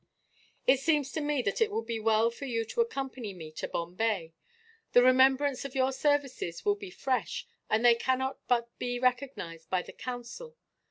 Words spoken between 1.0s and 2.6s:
to me that it would be well for